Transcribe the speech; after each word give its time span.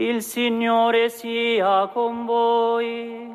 Il 0.00 0.22
Signore 0.22 1.10
sia 1.10 1.86
con 1.92 2.24
voi. 2.24 3.28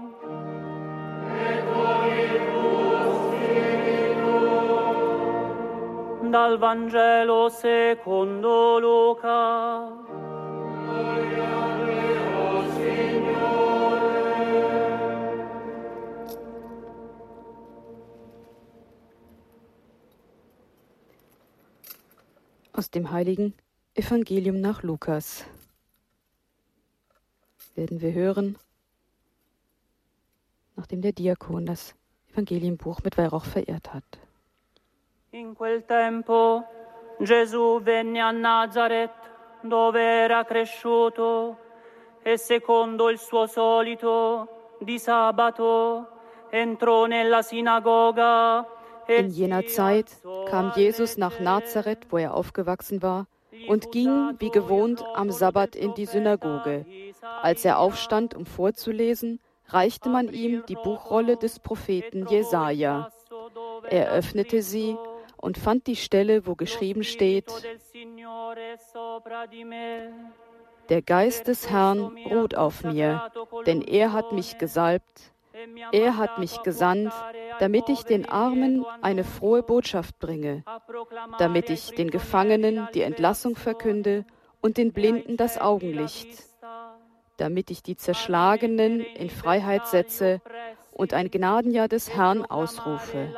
Dal 6.23 6.57
Vangelo 6.57 7.49
secondo 7.49 8.79
Luca. 8.79 9.91
Aus 22.71 22.89
dem 22.89 23.11
heiligen 23.11 23.53
Evangelium 23.93 24.59
nach 24.59 24.81
Lukas 24.81 25.45
werden 27.75 28.01
wir 28.01 28.13
hören, 28.13 28.57
nachdem 30.75 31.01
der 31.01 31.11
Diakon 31.11 31.65
das 31.65 31.95
Evangelienbuch 32.31 33.01
mit 33.03 33.17
Weihrauch 33.17 33.45
verehrt 33.45 33.93
hat. 33.93 34.03
In 35.31 35.53
quel 35.55 35.81
tempo 35.83 36.63
Gesù 37.19 37.79
venne 37.83 38.21
a 38.21 38.31
Nazareth, 38.31 39.11
dove 39.61 40.01
era 40.01 40.43
cresciuto, 40.43 41.57
e 42.23 42.37
secondo 42.37 43.09
il 43.09 43.19
suo 43.19 43.45
solito, 43.45 44.47
di 44.79 44.97
sabato, 44.99 46.07
entrò 46.49 47.05
nella 47.05 47.41
sinagoga 47.41 48.65
In 49.07 49.29
jener 49.29 49.67
Zeit 49.67 50.17
kam 50.49 50.71
Jesus 50.75 51.17
nach 51.17 51.39
Nazareth, 51.39 52.07
wo 52.09 52.17
er 52.17 52.33
aufgewachsen 52.33 53.03
war, 53.03 53.27
und 53.67 53.91
ging 53.91 54.33
wie 54.39 54.49
gewohnt 54.49 55.03
am 55.13 55.29
Sabbat 55.29 55.75
in 55.75 55.93
die 55.93 56.07
Synagoge. 56.07 56.85
Als 57.41 57.65
er 57.65 57.79
aufstand, 57.79 58.33
um 58.33 58.45
vorzulesen, 58.45 59.39
reichte 59.67 60.09
man 60.09 60.31
ihm 60.31 60.63
die 60.67 60.75
Buchrolle 60.75 61.37
des 61.37 61.59
Propheten 61.59 62.27
Jesaja. 62.27 63.09
Er 63.89 64.11
öffnete 64.11 64.61
sie 64.61 64.97
und 65.37 65.57
fand 65.57 65.87
die 65.87 65.95
Stelle, 65.95 66.45
wo 66.45 66.55
geschrieben 66.55 67.03
steht: 67.03 67.51
Der 70.89 71.01
Geist 71.01 71.47
des 71.47 71.69
Herrn 71.69 72.17
ruht 72.29 72.55
auf 72.55 72.83
mir, 72.83 73.31
denn 73.65 73.81
er 73.81 74.13
hat 74.13 74.31
mich 74.31 74.57
gesalbt 74.57 75.31
er 75.91 76.17
hat 76.17 76.37
mich 76.37 76.61
gesandt, 76.63 77.13
damit 77.59 77.87
ich 77.87 78.03
den 78.03 78.27
Armen 78.27 78.85
eine 79.01 79.23
frohe 79.23 79.63
Botschaft 79.63 80.19
bringe, 80.19 80.63
damit 81.37 81.69
ich 81.69 81.91
den 81.91 82.09
Gefangenen 82.09 82.87
die 82.93 83.01
Entlassung 83.01 83.55
verkünde 83.55 84.25
und 84.61 84.77
den 84.77 84.91
Blinden 84.91 85.37
das 85.37 85.57
Augenlicht, 85.57 86.27
damit 87.37 87.71
ich 87.71 87.83
die 87.83 87.95
Zerschlagenen 87.95 88.99
in 89.01 89.29
Freiheit 89.29 89.87
setze 89.87 90.41
und 90.91 91.13
ein 91.13 91.29
Gnadenjahr 91.29 91.87
des 91.87 92.15
Herrn 92.15 92.45
ausrufe. 92.45 93.33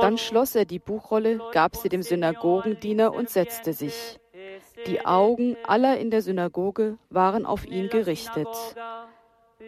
Dann 0.00 0.18
schloss 0.18 0.54
er 0.54 0.64
die 0.64 0.78
Buchrolle, 0.78 1.40
gab 1.52 1.76
sie 1.76 1.88
dem 1.88 2.02
Synagogendiener 2.02 3.12
und 3.12 3.28
setzte 3.28 3.72
sich. 3.72 4.18
Die 4.86 5.04
Augen 5.04 5.56
aller 5.64 5.98
in 5.98 6.10
der 6.10 6.22
Synagoge 6.22 6.98
waren 7.10 7.44
auf 7.44 7.66
ihn 7.66 7.88
gerichtet. 7.88 8.48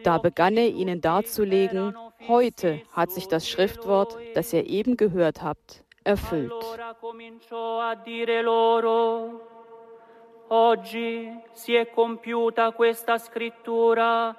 Da 0.02 0.18
begann 0.18 0.56
er 0.56 0.68
ihnen 0.68 1.00
darzulegen, 1.00 1.96
heute 2.26 2.80
hat 2.92 3.10
sich 3.10 3.26
das 3.28 3.48
Schriftwort, 3.48 4.16
das 4.34 4.52
ihr 4.52 4.66
eben 4.66 4.96
gehört 4.96 5.42
habt, 5.42 5.84
erfüllt. 6.10 6.52
Oggi 10.52 11.40
si 11.52 11.74
è 11.74 11.90
compiuta 11.90 12.72
questa 12.72 13.18
scrittura 13.18 14.34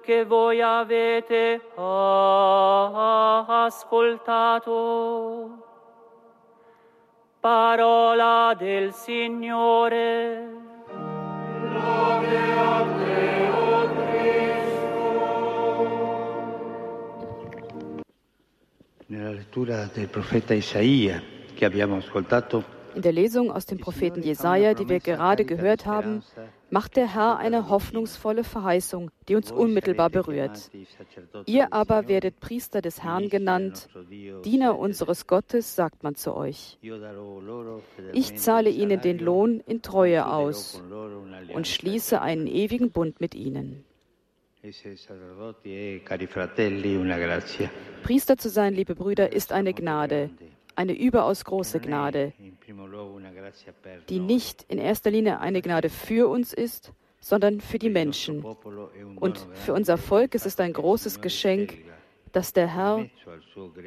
che 0.00 0.24
voi 0.24 0.62
avete 0.62 1.60
ascoltato. 3.64 4.70
Parola 7.40 8.54
del 8.56 8.92
Signore. 8.92 10.48
Lode 11.72 12.55
in 22.96 23.02
der 23.02 23.12
Lesung 23.12 23.52
aus 23.52 23.66
dem 23.66 23.78
Propheten 23.78 24.22
Jesaja, 24.22 24.72
die 24.72 24.88
wir 24.88 25.00
gerade 25.00 25.44
gehört 25.44 25.84
haben, 25.84 26.22
macht 26.70 26.96
der 26.96 27.14
Herr 27.14 27.36
eine 27.36 27.68
hoffnungsvolle 27.68 28.42
Verheißung, 28.42 29.10
die 29.28 29.36
uns 29.36 29.52
unmittelbar 29.52 30.08
berührt. 30.08 30.70
Ihr 31.44 31.74
aber 31.74 32.08
werdet 32.08 32.40
Priester 32.40 32.80
des 32.80 33.02
Herrn 33.02 33.28
genannt, 33.28 33.88
Diener 34.44 34.78
unseres 34.78 35.26
Gottes, 35.26 35.76
sagt 35.76 36.02
man 36.02 36.14
zu 36.14 36.34
euch. 36.34 36.78
Ich 38.14 38.36
zahle 38.36 38.70
ihnen 38.70 39.02
den 39.02 39.18
Lohn 39.18 39.60
in 39.66 39.82
Treue 39.82 40.26
aus 40.26 40.82
und 41.52 41.68
schließe 41.68 42.22
einen 42.22 42.46
ewigen 42.46 42.90
Bund 42.90 43.20
mit 43.20 43.34
ihnen. 43.34 43.84
Priester 48.02 48.36
zu 48.36 48.48
sein, 48.48 48.74
liebe 48.74 48.94
Brüder, 48.94 49.32
ist 49.32 49.52
eine 49.52 49.74
Gnade 49.74 50.30
eine 50.76 50.96
überaus 50.96 51.44
große 51.44 51.80
Gnade, 51.80 52.32
die 54.08 54.20
nicht 54.20 54.64
in 54.68 54.78
erster 54.78 55.10
Linie 55.10 55.40
eine 55.40 55.62
Gnade 55.62 55.88
für 55.88 56.28
uns 56.28 56.52
ist, 56.52 56.92
sondern 57.18 57.60
für 57.60 57.78
die 57.78 57.90
Menschen. 57.90 58.44
Und 58.44 59.48
für 59.54 59.72
unser 59.72 59.96
Volk 59.96 60.34
ist 60.34 60.46
es 60.46 60.60
ein 60.60 60.72
großes 60.72 61.20
Geschenk, 61.20 61.78
dass 62.32 62.52
der 62.52 62.74
Herr 62.74 63.06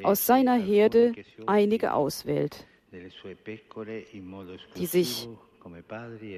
aus 0.02 0.26
seiner 0.26 0.56
Herde 0.56 1.12
einige 1.46 1.94
auswählt, 1.94 2.66
die 4.76 4.86
sich 4.86 5.28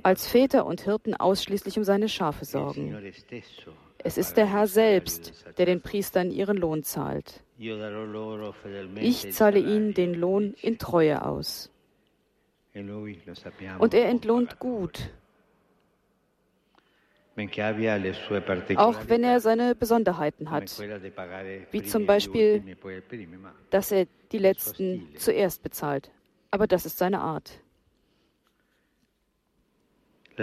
als 0.03 0.27
Väter 0.27 0.67
und 0.67 0.83
Hirten 0.83 1.15
ausschließlich 1.15 1.79
um 1.79 1.85
seine 1.85 2.09
Schafe 2.09 2.45
sorgen. 2.45 2.95
Es 4.05 4.19
ist 4.19 4.37
der 4.37 4.47
Herr 4.47 4.67
selbst, 4.67 5.45
der 5.59 5.67
den 5.67 5.81
Priestern 5.81 6.31
ihren 6.31 6.57
Lohn 6.57 6.83
zahlt. 6.83 7.43
Ich 8.97 9.33
zahle 9.33 9.59
ihnen 9.61 9.95
den 9.95 10.15
Lohn 10.15 10.55
in 10.61 10.79
Treue 10.79 11.25
aus. 11.25 11.71
Und 13.79 13.95
er 13.95 14.09
entlohnt 14.09 14.59
gut, 14.59 15.11
auch 18.77 18.99
wenn 19.09 19.25
er 19.25 19.41
seine 19.41 19.75
Besonderheiten 19.75 20.51
hat, 20.51 20.79
wie 21.71 21.83
zum 21.83 22.07
Beispiel, 22.07 22.63
dass 23.71 23.93
er 23.93 24.07
die 24.33 24.39
Letzten 24.39 25.09
zuerst 25.17 25.63
bezahlt. 25.63 26.11
Aber 26.51 26.67
das 26.67 26.85
ist 26.85 26.99
seine 26.99 27.21
Art. 27.21 27.62
Die 30.39 30.43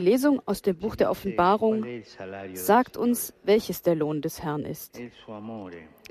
Lesung 0.00 0.42
aus 0.46 0.62
dem 0.62 0.76
Buch 0.76 0.96
der 0.96 1.10
Offenbarung 1.10 1.84
sagt 2.54 2.96
uns, 2.96 3.34
welches 3.42 3.82
der 3.82 3.96
Lohn 3.96 4.22
des 4.22 4.42
Herrn 4.42 4.64
ist. 4.64 4.98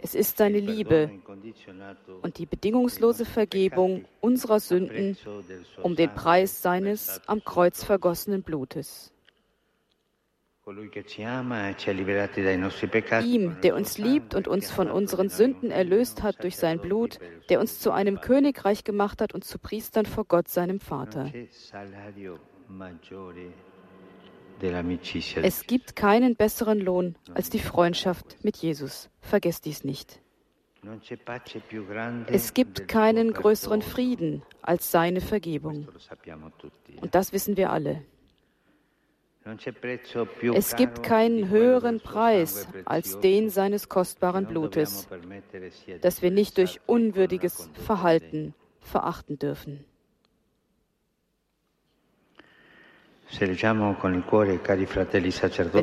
Es 0.02 0.16
ist 0.16 0.38
seine 0.38 0.60
Liebe 0.60 1.12
und 2.22 2.38
die 2.38 2.46
bedingungslose 2.46 3.26
Vergebung 3.26 4.06
unserer 4.22 4.60
Sünden 4.60 5.18
um 5.82 5.96
den 5.96 6.10
Preis 6.10 6.62
seines 6.62 7.20
am 7.26 7.44
Kreuz 7.44 7.84
vergossenen 7.84 8.44
Blutes. 8.44 9.12
Ihm, 13.24 13.58
der 13.62 13.76
uns 13.76 13.98
liebt 13.98 14.36
und 14.36 14.48
uns 14.48 14.72
von 14.72 14.92
unseren 14.92 15.30
Sünden 15.30 15.72
erlöst 15.72 16.22
hat 16.22 16.44
durch 16.44 16.58
sein 16.58 16.80
Blut, 16.80 17.20
der 17.50 17.60
uns 17.60 17.80
zu 17.80 17.92
einem 17.92 18.22
Königreich 18.22 18.84
gemacht 18.84 19.22
hat 19.22 19.34
und 19.34 19.44
zu 19.44 19.58
Priestern 19.58 20.06
vor 20.06 20.26
Gott, 20.26 20.48
seinem 20.48 20.80
Vater. 20.80 21.32
Es 25.42 25.66
gibt 25.68 25.96
keinen 25.96 26.36
besseren 26.36 26.80
Lohn 26.80 27.16
als 27.34 27.50
die 27.50 27.60
Freundschaft 27.60 28.44
mit 28.44 28.58
Jesus. 28.58 29.10
Vergesst 29.22 29.66
dies 29.66 29.84
nicht. 29.84 30.22
Es 32.28 32.54
gibt 32.54 32.88
keinen 32.88 33.34
größeren 33.34 33.82
Frieden 33.82 34.44
als 34.62 34.92
seine 34.92 35.22
Vergebung. 35.22 35.88
Und 37.02 37.16
das 37.16 37.34
wissen 37.34 37.58
wir 37.58 37.72
alle. 37.72 38.06
Es 40.54 40.76
gibt 40.76 41.04
keinen 41.04 41.50
höheren 41.50 42.00
Preis 42.00 42.68
als 42.86 43.20
den 43.20 43.50
seines 43.50 43.90
kostbaren 43.90 44.46
Blutes, 44.46 45.08
das 46.02 46.22
wir 46.22 46.32
nicht 46.32 46.58
durch 46.58 46.80
unwürdiges 46.86 47.70
Verhalten 47.86 48.54
verachten 48.82 49.40
dürfen. 49.40 49.86
Wenn 53.40 53.58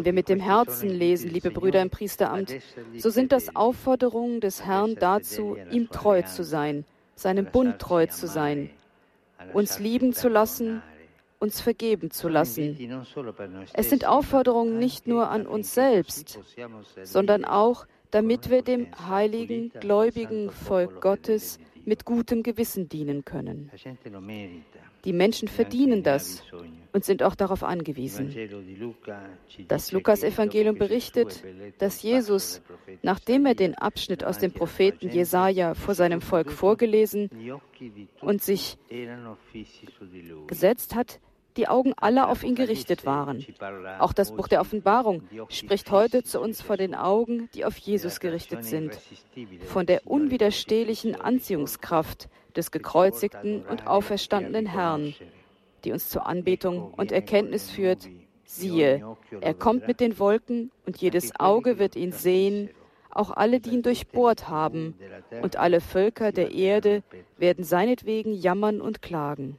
wir 0.04 0.12
mit 0.12 0.28
dem 0.28 0.40
Herzen 0.40 0.88
lesen, 0.88 1.30
liebe 1.30 1.50
Brüder 1.50 1.80
im 1.80 1.90
Priesteramt, 1.90 2.56
so 2.96 3.10
sind 3.10 3.30
das 3.30 3.54
Aufforderungen 3.54 4.40
des 4.40 4.64
Herrn 4.64 4.96
dazu, 4.96 5.56
ihm 5.70 5.88
treu 5.88 6.22
zu 6.22 6.42
sein, 6.42 6.84
seinem 7.14 7.46
Bund 7.46 7.78
treu 7.78 8.06
zu 8.06 8.26
sein, 8.26 8.70
uns 9.52 9.78
lieben 9.78 10.12
zu 10.12 10.28
lassen, 10.28 10.82
uns 11.38 11.60
vergeben 11.60 12.10
zu 12.10 12.28
lassen. 12.28 12.76
Es 13.72 13.90
sind 13.90 14.06
Aufforderungen 14.06 14.78
nicht 14.78 15.06
nur 15.06 15.30
an 15.30 15.46
uns 15.46 15.74
selbst, 15.74 16.38
sondern 17.02 17.44
auch, 17.44 17.86
damit 18.10 18.50
wir 18.50 18.62
dem 18.62 18.88
heiligen, 19.08 19.70
gläubigen 19.80 20.50
Volk 20.50 21.00
Gottes 21.00 21.58
mit 21.84 22.04
gutem 22.04 22.42
Gewissen 22.42 22.88
dienen 22.88 23.24
können. 23.24 23.70
Die 25.04 25.12
Menschen 25.12 25.46
verdienen 25.46 26.02
das 26.02 26.42
und 26.92 27.04
sind 27.04 27.22
auch 27.22 27.36
darauf 27.36 27.62
angewiesen. 27.62 28.34
Das 29.68 29.92
Lukas-Evangelium 29.92 30.76
berichtet, 30.76 31.44
dass 31.78 32.02
Jesus, 32.02 32.60
nachdem 33.02 33.46
er 33.46 33.54
den 33.54 33.76
Abschnitt 33.76 34.24
aus 34.24 34.38
dem 34.38 34.52
Propheten 34.52 35.08
Jesaja 35.08 35.74
vor 35.74 35.94
seinem 35.94 36.20
Volk 36.20 36.50
vorgelesen 36.50 37.30
und 38.20 38.42
sich 38.42 38.78
gesetzt 40.48 40.96
hat, 40.96 41.20
die 41.56 41.68
Augen 41.68 41.92
aller 41.96 42.28
auf 42.28 42.44
ihn 42.44 42.54
gerichtet 42.54 43.06
waren. 43.06 43.44
Auch 43.98 44.12
das 44.12 44.32
Buch 44.32 44.48
der 44.48 44.60
Offenbarung 44.60 45.22
spricht 45.48 45.90
heute 45.90 46.22
zu 46.22 46.40
uns 46.40 46.62
vor 46.62 46.76
den 46.76 46.94
Augen, 46.94 47.48
die 47.54 47.64
auf 47.64 47.76
Jesus 47.76 48.20
gerichtet 48.20 48.64
sind, 48.64 48.98
von 49.66 49.86
der 49.86 50.06
unwiderstehlichen 50.06 51.14
Anziehungskraft 51.14 52.28
des 52.54 52.70
gekreuzigten 52.70 53.64
und 53.64 53.86
auferstandenen 53.86 54.66
Herrn, 54.66 55.14
die 55.84 55.92
uns 55.92 56.08
zur 56.08 56.26
Anbetung 56.26 56.92
und 56.94 57.12
Erkenntnis 57.12 57.70
führt. 57.70 58.08
Siehe, 58.44 59.16
er 59.40 59.54
kommt 59.54 59.88
mit 59.88 59.98
den 59.98 60.18
Wolken 60.20 60.70
und 60.86 60.96
jedes 60.98 61.38
Auge 61.40 61.78
wird 61.78 61.96
ihn 61.96 62.12
sehen, 62.12 62.70
auch 63.18 63.30
alle, 63.30 63.60
die 63.60 63.70
ihn 63.70 63.82
durchbohrt 63.82 64.48
haben, 64.48 64.94
und 65.42 65.56
alle 65.56 65.80
Völker 65.80 66.32
der 66.32 66.52
Erde 66.52 67.02
werden 67.36 67.64
seinetwegen 67.64 68.32
jammern 68.32 68.80
und 68.80 69.02
klagen. 69.02 69.58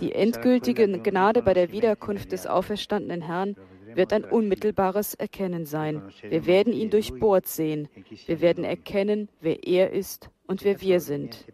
Die 0.00 0.12
endgültige 0.12 0.98
Gnade 1.00 1.42
bei 1.42 1.54
der 1.54 1.72
Wiederkunft 1.72 2.32
des 2.32 2.46
auferstandenen 2.46 3.22
Herrn 3.22 3.56
wird 3.94 4.12
ein 4.12 4.24
unmittelbares 4.24 5.14
Erkennen 5.14 5.66
sein. 5.66 6.02
Wir 6.22 6.46
werden 6.46 6.72
ihn 6.72 6.90
durchbohrt 6.90 7.46
sehen. 7.46 7.88
Wir 8.26 8.40
werden 8.40 8.64
erkennen, 8.64 9.28
wer 9.40 9.66
er 9.66 9.90
ist 9.90 10.30
und 10.46 10.64
wer 10.64 10.80
wir 10.80 11.00
sind. 11.00 11.46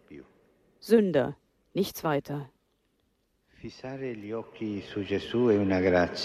Sünder, 0.79 1.35
nichts 1.73 2.03
weiter. 2.03 2.49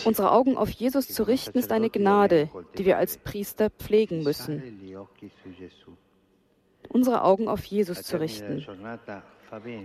Unsere 0.04 0.31
Augen 0.31 0.56
auf 0.56 0.70
Jesus 0.70 1.08
zu 1.08 1.22
richten, 1.25 1.58
ist 1.58 1.72
eine 1.72 1.90
Gnade, 1.90 2.48
die 2.78 2.84
wir 2.84 2.98
als 2.98 3.19
Priester 3.19 3.70
pflegen 3.70 4.22
müssen. 4.22 4.62
Unsere 6.88 7.25
Augen 7.25 7.48
auf 7.48 7.64
Jesus 7.64 8.02
zu 8.02 8.20
richten. 8.20 8.64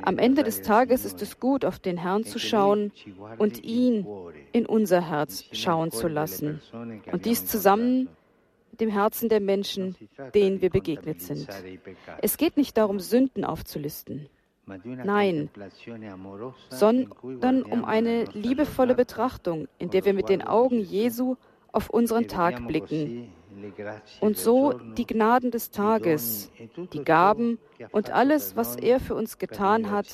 Am 0.02 0.18
Ende 0.18 0.44
des 0.44 0.62
Tages 0.62 1.06
ist 1.06 1.22
es 1.22 1.40
gut, 1.40 1.66
auf 1.66 1.80
den 1.80 1.98
Herrn 1.98 2.24
zu 2.24 2.40
schauen 2.40 2.92
und 3.38 3.64
ihn 3.64 4.06
in 4.52 4.66
unser 4.66 5.10
Herz 5.10 5.46
schauen 5.52 5.92
zu 5.92 6.08
lassen. 6.08 6.62
Und 7.12 7.26
dies 7.26 7.46
zusammen 7.46 8.10
mit 8.72 8.82
dem 8.82 8.90
Herzen 8.90 9.30
der 9.30 9.40
Menschen, 9.40 9.96
denen 10.34 10.62
wir 10.62 10.70
begegnet 10.70 11.22
sind. 11.22 11.48
Es 12.22 12.38
geht 12.38 12.58
nicht 12.58 12.78
darum, 12.78 13.00
Sünden 13.00 13.44
aufzulisten. 13.44 14.30
Nein, 15.04 15.50
sondern 16.70 17.64
um 17.64 17.86
eine 17.86 18.26
liebevolle 18.26 18.96
Betrachtung, 18.96 19.68
in 19.78 19.90
der 19.90 20.06
wir 20.06 20.14
mit 20.14 20.30
den 20.30 20.42
Augen 20.42 20.80
Jesu 20.80 21.36
auf 21.72 21.90
unseren 21.90 22.28
Tag 22.28 22.68
blicken 22.68 23.30
und 24.22 24.38
so 24.38 24.74
die 24.98 25.06
Gnaden 25.06 25.52
des 25.52 25.72
Tages, 25.72 26.52
die 26.94 27.04
Gaben 27.04 27.60
und 27.92 28.12
alles, 28.12 28.56
was 28.56 28.76
er 28.76 29.00
für 29.00 29.16
uns 29.16 29.38
getan 29.38 29.90
hat, 29.92 30.08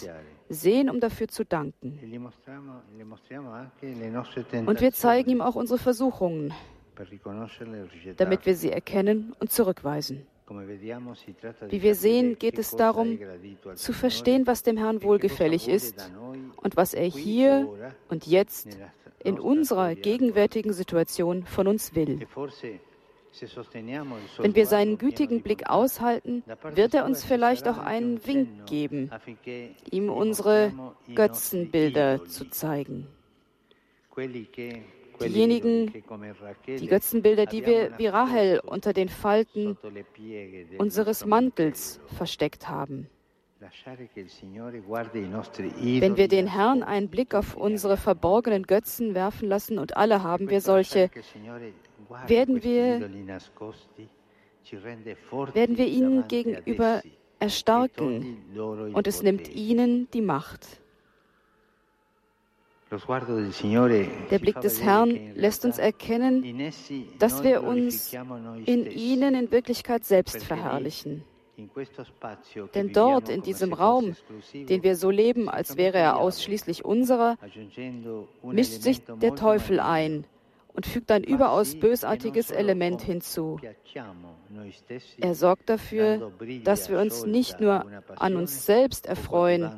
sehen, 0.50 0.90
um 0.90 1.00
dafür 1.00 1.28
zu 1.28 1.44
danken. 1.44 2.00
Und 4.66 4.82
wir 4.82 4.94
zeigen 4.94 5.30
ihm 5.30 5.42
auch 5.42 5.56
unsere 5.56 5.80
Versuchungen, 5.80 6.54
damit 8.18 8.46
wir 8.46 8.56
sie 8.56 8.72
erkennen 8.72 9.36
und 9.40 9.52
zurückweisen. 9.52 10.26
Wie 10.48 11.82
wir 11.82 11.96
sehen, 11.96 12.38
geht 12.38 12.60
es 12.60 12.76
darum, 12.76 13.20
zu 13.76 13.94
verstehen, 13.94 14.46
was 14.46 14.62
dem 14.64 14.78
Herrn 14.78 15.02
wohlgefällig 15.02 15.68
ist 15.68 16.12
und 16.58 16.78
was 16.78 16.94
er 16.94 17.08
hier 17.08 17.68
und 18.10 18.28
jetzt 18.28 18.78
in 19.24 19.40
unserer 19.40 19.96
gegenwärtigen 19.96 20.74
Situation 20.74 21.46
von 21.46 21.68
uns 21.68 21.96
will. 21.96 22.28
Wenn 24.38 24.56
wir 24.56 24.66
seinen 24.66 24.98
gütigen 24.98 25.42
Blick 25.42 25.70
aushalten, 25.70 26.44
wird 26.74 26.94
er 26.94 27.06
uns 27.06 27.26
vielleicht 27.26 27.68
auch 27.68 27.80
einen 27.80 28.26
Wink 28.26 28.66
geben, 28.66 29.10
ihm 29.92 30.10
unsere 30.10 30.72
Götzenbilder 31.14 32.26
zu 32.26 32.50
zeigen. 32.50 33.08
Diejenigen, 35.22 35.94
die 36.68 36.88
Götzenbilder, 36.88 37.46
die 37.46 37.66
wir 37.66 37.98
wie 37.98 38.08
Rahel 38.08 38.60
unter 38.60 38.94
den 38.94 39.10
Falten 39.10 39.78
unseres 40.78 41.26
Mantels 41.26 42.00
versteckt 42.16 42.68
haben. 42.70 43.08
Wenn 46.00 46.18
wir 46.18 46.28
den 46.28 46.48
Herrn 46.48 46.84
einen 46.84 47.10
Blick 47.10 47.34
auf 47.34 47.56
unsere 47.56 47.98
verborgenen 47.98 48.64
Götzen 48.64 49.16
werfen 49.16 49.48
lassen, 49.50 49.80
und 49.80 49.98
alle 49.98 50.24
haben 50.24 50.50
wir 50.50 50.62
solche, 50.62 51.10
werden 52.28 52.64
wir, 52.64 53.10
werden 55.54 55.78
wir 55.78 55.88
ihnen 55.88 56.28
gegenüber 56.28 57.02
erstarken 57.40 58.38
und 58.94 59.08
es 59.08 59.24
nimmt 59.24 59.48
ihnen 59.54 60.10
die 60.12 60.22
Macht. 60.22 60.82
Der 62.92 64.40
Blick 64.40 64.62
des 64.62 64.82
Herrn 64.82 65.34
lässt 65.36 65.66
uns 65.66 65.78
erkennen, 65.80 66.72
dass 67.20 67.44
wir 67.44 67.64
uns 67.64 68.14
in 68.66 68.86
ihnen 68.90 69.36
in 69.36 69.52
Wirklichkeit 69.52 70.06
selbst 70.06 70.44
verherrlichen. 70.44 71.24
Denn 72.76 72.92
dort, 72.92 73.30
in 73.30 73.42
diesem 73.42 73.74
Raum, 73.74 74.16
den 74.54 74.84
wir 74.84 74.96
so 74.96 75.10
leben, 75.10 75.50
als 75.50 75.78
wäre 75.78 75.98
er 75.98 76.18
ausschließlich 76.18 76.84
unserer, 76.84 77.38
mischt 78.44 78.82
sich 78.82 79.02
der 79.04 79.36
Teufel 79.36 79.80
ein 79.80 80.26
und 80.74 80.86
fügt 80.86 81.10
ein 81.12 81.24
überaus 81.24 81.76
bösartiges 81.76 82.52
Element 82.52 83.02
hinzu. 83.02 83.60
Er 85.18 85.34
sorgt 85.34 85.70
dafür, 85.70 86.34
dass 86.64 86.90
wir 86.90 87.00
uns 87.00 87.26
nicht 87.26 87.62
nur 87.62 87.86
an 88.18 88.36
uns 88.36 88.66
selbst 88.66 89.06
erfreuen, 89.06 89.72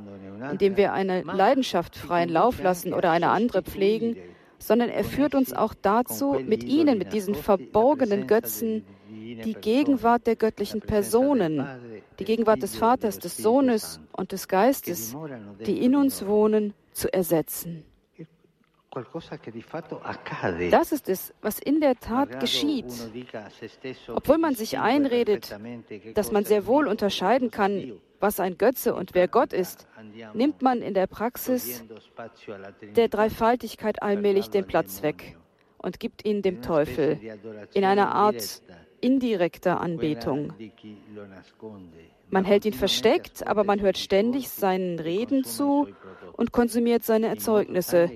indem 0.51 0.77
wir 0.77 0.93
eine 0.93 1.21
Leidenschaft 1.23 1.95
freien 1.95 2.29
Lauf 2.29 2.61
lassen 2.61 2.93
oder 2.93 3.11
eine 3.11 3.29
andere 3.29 3.61
pflegen, 3.61 4.17
sondern 4.59 4.89
er 4.89 5.03
führt 5.03 5.35
uns 5.35 5.53
auch 5.53 5.73
dazu, 5.73 6.37
mit 6.45 6.63
ihnen, 6.63 6.97
mit 6.97 7.13
diesen 7.13 7.35
verborgenen 7.35 8.27
Götzen, 8.27 8.85
die 9.09 9.53
Gegenwart 9.53 10.27
der 10.27 10.35
göttlichen 10.35 10.81
Personen, 10.81 11.65
die 12.19 12.25
Gegenwart 12.25 12.63
des 12.63 12.75
Vaters, 12.75 13.19
des 13.19 13.37
Sohnes 13.37 13.99
und 14.11 14.31
des 14.31 14.47
Geistes, 14.47 15.15
die 15.65 15.83
in 15.83 15.95
uns 15.95 16.25
wohnen, 16.25 16.73
zu 16.91 17.13
ersetzen. 17.13 17.83
Das 20.71 20.91
ist 20.91 21.09
es, 21.09 21.33
was 21.41 21.59
in 21.59 21.81
der 21.81 21.95
Tat 21.95 22.39
geschieht. 22.39 22.85
Obwohl 24.07 24.37
man 24.37 24.55
sich 24.55 24.79
einredet, 24.79 25.55
dass 26.15 26.31
man 26.31 26.45
sehr 26.45 26.65
wohl 26.65 26.87
unterscheiden 26.87 27.51
kann, 27.51 27.99
was 28.19 28.39
ein 28.39 28.57
Götze 28.57 28.95
und 28.95 29.13
wer 29.13 29.27
Gott 29.27 29.53
ist, 29.53 29.87
nimmt 30.33 30.61
man 30.61 30.81
in 30.81 30.93
der 30.93 31.07
Praxis 31.07 31.83
der 32.95 33.07
Dreifaltigkeit 33.09 34.01
allmählich 34.01 34.49
den 34.49 34.65
Platz 34.65 35.03
weg 35.03 35.37
und 35.77 35.99
gibt 35.99 36.25
ihn 36.25 36.41
dem 36.41 36.61
Teufel 36.61 37.19
in 37.73 37.83
einer 37.83 38.13
Art 38.15 38.63
indirekter 39.01 39.81
Anbetung. 39.81 40.53
Man 42.29 42.43
hält 42.43 42.65
ihn 42.65 42.73
versteckt, 42.73 43.47
aber 43.47 43.63
man 43.63 43.81
hört 43.81 43.97
ständig 43.97 44.49
seinen 44.49 44.99
Reden 44.99 45.43
zu 45.43 45.87
und 46.33 46.51
konsumiert 46.51 47.03
seine 47.03 47.27
Erzeugnisse, 47.27 48.11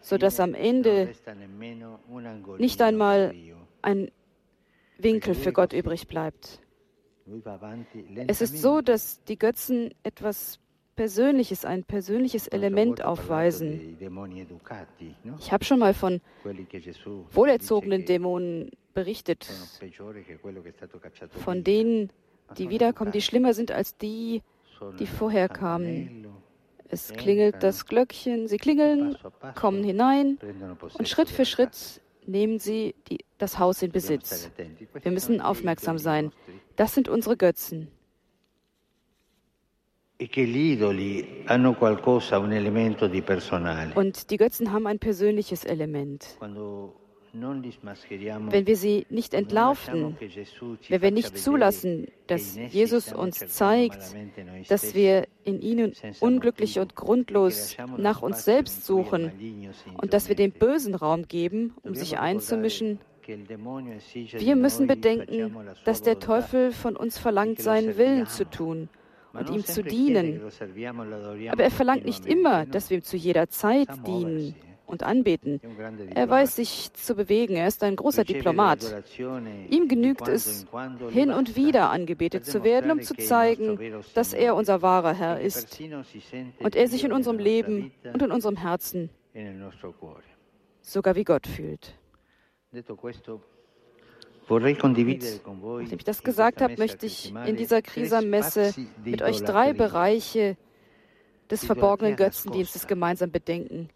sodass 0.00 0.40
am 0.40 0.54
Ende 0.54 1.12
nicht 2.58 2.80
einmal 2.80 3.34
ein 3.82 4.10
Winkel 4.98 5.34
für 5.34 5.52
Gott 5.52 5.72
übrig 5.72 6.06
bleibt. 6.06 6.60
Es 8.26 8.40
ist 8.40 8.58
so, 8.58 8.80
dass 8.80 9.22
die 9.24 9.38
Götzen 9.38 9.94
etwas 10.02 10.58
Persönliches, 10.96 11.64
ein 11.64 11.84
persönliches 11.84 12.46
Element 12.48 13.02
aufweisen. 13.04 13.96
Ich 15.38 15.52
habe 15.52 15.64
schon 15.64 15.78
mal 15.78 15.94
von 15.94 16.20
wohlerzogenen 17.32 18.04
Dämonen 18.04 18.70
berichtet, 18.94 19.46
von 21.30 21.64
denen, 21.64 22.10
die 22.58 22.70
wiederkommen, 22.70 23.12
die 23.12 23.22
schlimmer 23.22 23.54
sind 23.54 23.72
als 23.72 23.96
die, 23.96 24.42
die 24.98 25.06
vorher 25.06 25.48
kamen. 25.48 26.26
Es 26.88 27.12
klingelt 27.12 27.62
das 27.62 27.86
Glöckchen, 27.86 28.46
sie 28.46 28.58
klingeln, 28.58 29.16
kommen 29.54 29.82
hinein 29.82 30.38
und 30.96 31.08
Schritt 31.08 31.28
für 31.28 31.44
Schritt 31.44 32.00
nehmen 32.26 32.58
sie 32.58 32.94
die, 33.08 33.18
das 33.38 33.58
Haus 33.58 33.82
in 33.82 33.92
Besitz. 33.92 34.50
Wir 35.02 35.12
müssen 35.12 35.40
aufmerksam 35.40 35.98
sein. 35.98 36.32
Das 36.76 36.94
sind 36.94 37.08
unsere 37.08 37.36
Götzen. 37.36 37.88
E 40.16 40.28
und 43.94 44.30
die 44.30 44.36
Götzen 44.36 44.72
haben 44.72 44.86
ein 44.86 44.98
persönliches 45.00 45.64
Element. 45.64 46.38
Wenn 47.32 48.66
wir 48.68 48.76
sie 48.76 49.06
nicht 49.10 49.34
entlarven, 49.34 50.16
wenn 50.88 51.02
wir 51.02 51.10
nicht 51.10 51.36
zulassen, 51.36 52.06
dass 52.28 52.56
Jesus 52.56 53.12
uns 53.12 53.44
zeigt, 53.48 54.14
dass 54.68 54.94
wir 54.94 55.26
in 55.42 55.60
ihnen 55.60 55.92
unglücklich 56.20 56.78
und 56.78 56.94
grundlos 56.94 57.76
nach 57.96 58.22
uns 58.22 58.44
selbst 58.44 58.86
suchen 58.86 59.32
und 60.00 60.14
dass 60.14 60.28
wir 60.28 60.36
dem 60.36 60.52
Bösen 60.52 60.94
Raum 60.94 61.26
geben, 61.26 61.74
um 61.82 61.96
sich 61.96 62.20
einzumischen, 62.20 63.00
wir 63.26 64.54
müssen 64.54 64.86
bedenken, 64.86 65.56
dass 65.84 66.02
der 66.02 66.20
Teufel 66.20 66.70
von 66.70 66.94
uns 66.94 67.18
verlangt, 67.18 67.58
seinen 67.58 67.96
Willen 67.96 68.28
zu 68.28 68.48
tun 68.48 68.88
und 69.34 69.50
ihm 69.50 69.64
zu 69.64 69.82
dienen. 69.82 70.40
Aber 71.50 71.62
er 71.62 71.70
verlangt 71.70 72.04
nicht 72.04 72.26
immer, 72.26 72.66
dass 72.66 72.90
wir 72.90 72.98
ihm 72.98 73.02
zu 73.02 73.16
jeder 73.16 73.48
Zeit 73.48 73.88
dienen 74.06 74.54
und 74.86 75.02
anbeten. 75.02 75.60
Er 76.14 76.28
weiß 76.28 76.56
sich 76.56 76.92
zu 76.92 77.14
bewegen. 77.14 77.56
Er 77.56 77.66
ist 77.66 77.82
ein 77.82 77.96
großer 77.96 78.24
Diplomat. 78.24 79.04
Ihm 79.70 79.88
genügt 79.88 80.28
es, 80.28 80.66
hin 81.10 81.30
und 81.30 81.56
wieder 81.56 81.90
angebetet 81.90 82.44
zu 82.44 82.64
werden, 82.64 82.90
um 82.90 83.02
zu 83.02 83.14
zeigen, 83.14 83.78
dass 84.14 84.32
er 84.32 84.54
unser 84.54 84.82
wahrer 84.82 85.14
Herr 85.14 85.40
ist 85.40 85.80
und 86.58 86.76
er 86.76 86.88
sich 86.88 87.04
in 87.04 87.12
unserem 87.12 87.38
Leben 87.38 87.92
und 88.12 88.22
in 88.22 88.30
unserem 88.30 88.56
Herzen 88.56 89.10
sogar 90.82 91.16
wie 91.16 91.24
Gott 91.24 91.46
fühlt. 91.46 91.98
Nachdem 94.48 95.08
ich 95.98 96.04
das 96.04 96.22
gesagt 96.22 96.60
habe, 96.60 96.76
möchte 96.76 97.06
ich 97.06 97.34
in 97.46 97.56
dieser 97.56 97.82
Krisamesse 97.82 98.74
mit 99.04 99.22
euch 99.22 99.42
drei 99.42 99.72
Bereiche 99.72 100.56
des 101.50 101.64
verborgenen 101.64 102.16
Götzendienstes 102.16 102.86
gemeinsam 102.86 103.30
bedenken, 103.30 103.88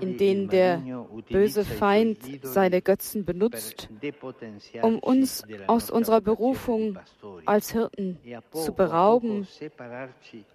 in 0.00 0.16
denen 0.16 0.48
der 0.48 0.82
böse 1.30 1.64
Feind 1.64 2.18
seine 2.42 2.80
Götzen 2.82 3.24
benutzt, 3.24 3.88
um 4.82 4.98
uns 4.98 5.44
aus 5.66 5.90
unserer 5.90 6.20
Berufung 6.20 6.98
als 7.44 7.72
Hirten 7.72 8.18
zu 8.52 8.72
berauben 8.72 9.46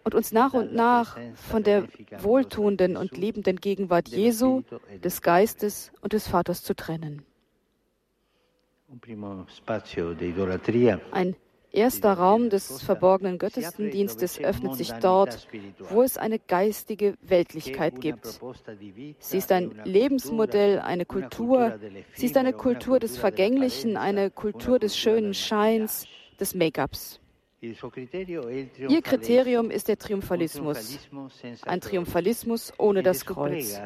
und 0.04 0.16
uns 0.16 0.32
nach 0.32 0.54
und 0.54 0.74
nach 0.74 1.18
von 1.36 1.64
der 1.64 1.88
wohltuenden 2.18 2.98
und 2.98 3.16
liebenden 3.16 3.58
Gegenwart 3.58 4.10
Jesu, 4.10 4.64
des 5.04 5.22
Geistes 5.22 5.92
und 6.02 6.14
des 6.14 6.28
Vaters 6.28 6.64
zu 6.64 6.76
trennen. 6.76 7.24
Ein 11.12 11.36
erster 11.72 12.14
Raum 12.14 12.50
des 12.50 12.82
verborgenen 12.82 13.38
Gottesdienstes 13.38 14.40
öffnet 14.40 14.76
sich 14.76 14.92
dort, 14.94 15.48
wo 15.90 16.02
es 16.02 16.18
eine 16.18 16.40
geistige 16.40 17.16
Weltlichkeit 17.22 18.02
gibt. 18.02 18.40
Sie 19.20 19.38
ist 19.38 19.52
ein 19.52 19.80
Lebensmodell, 19.84 20.80
eine 20.80 21.06
Kultur. 21.06 21.80
Sie 22.14 22.26
ist 22.26 22.38
eine 22.38 22.54
Kultur 22.54 23.00
des 23.00 23.18
Vergänglichen, 23.18 23.98
eine 23.98 24.32
Kultur 24.32 24.80
des 24.80 24.98
schönen 24.98 25.34
Scheins, 25.34 26.08
des 26.40 26.56
Make-ups. 26.56 27.20
Ihr 27.62 29.02
Kriterium 29.02 29.70
ist 29.70 29.90
der 29.90 29.98
Triumphalismus, 29.98 31.00
ein 31.66 31.82
Triumphalismus 31.82 32.72
ohne 32.78 33.04
das 33.04 33.26
Kreuz. 33.26 33.80